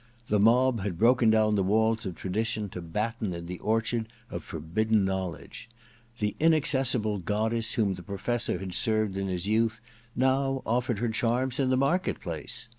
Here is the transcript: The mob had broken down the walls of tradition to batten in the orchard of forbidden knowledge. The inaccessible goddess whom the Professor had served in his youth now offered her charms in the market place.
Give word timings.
The 0.29 0.39
mob 0.39 0.79
had 0.79 0.97
broken 0.97 1.29
down 1.29 1.53
the 1.53 1.61
walls 1.63 2.07
of 2.07 2.15
tradition 2.15 2.69
to 2.69 2.81
batten 2.81 3.35
in 3.35 3.45
the 3.45 3.59
orchard 3.59 4.07
of 4.31 4.43
forbidden 4.43 5.05
knowledge. 5.05 5.69
The 6.17 6.35
inaccessible 6.39 7.19
goddess 7.19 7.73
whom 7.73 7.93
the 7.93 8.01
Professor 8.01 8.57
had 8.57 8.73
served 8.73 9.15
in 9.15 9.27
his 9.27 9.45
youth 9.45 9.79
now 10.15 10.63
offered 10.65 10.97
her 10.97 11.09
charms 11.09 11.59
in 11.59 11.69
the 11.69 11.77
market 11.77 12.19
place. 12.19 12.67